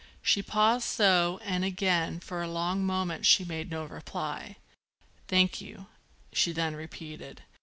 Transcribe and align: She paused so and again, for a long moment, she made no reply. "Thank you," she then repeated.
She 0.23 0.41
paused 0.41 0.85
so 0.85 1.39
and 1.43 1.63
again, 1.63 2.21
for 2.21 2.41
a 2.41 2.49
long 2.49 2.83
moment, 2.83 3.23
she 3.27 3.45
made 3.45 3.69
no 3.69 3.83
reply. 3.85 4.55
"Thank 5.27 5.61
you," 5.61 5.85
she 6.33 6.51
then 6.53 6.75
repeated. 6.75 7.43